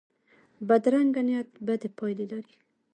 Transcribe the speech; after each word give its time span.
بدرنګه 0.67 1.21
نیت 1.27 1.49
بدې 1.65 1.89
پایلې 1.97 2.25
لري 2.31 2.55